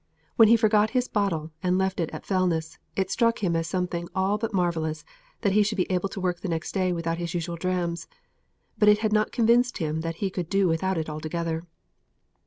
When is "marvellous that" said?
4.51-5.51